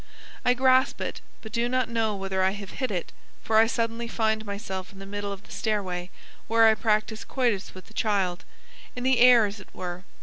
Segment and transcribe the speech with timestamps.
[0.43, 3.11] I grasp it, but do not know whether I have hit it,
[3.43, 6.09] for I suddenly find myself in the middle of the stairway
[6.47, 8.43] where I practice coitus with the child
[8.95, 10.03] (in the air as it were).